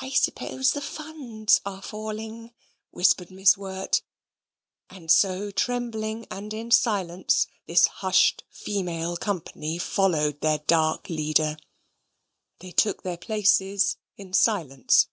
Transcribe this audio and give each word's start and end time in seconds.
"I 0.00 0.10
suppose 0.10 0.70
the 0.70 0.80
funds 0.80 1.60
are 1.66 1.82
falling," 1.82 2.52
whispered 2.92 3.32
Miss 3.32 3.56
Wirt; 3.58 4.00
and 4.88 5.10
so, 5.10 5.50
trembling 5.50 6.28
and 6.30 6.54
in 6.54 6.70
silence, 6.70 7.48
this 7.66 7.88
hushed 7.88 8.44
female 8.48 9.16
company 9.16 9.76
followed 9.76 10.40
their 10.40 10.58
dark 10.58 11.08
leader. 11.10 11.56
They 12.60 12.70
took 12.70 13.02
their 13.02 13.16
places 13.18 13.96
in 14.16 14.34
silence. 14.34 15.08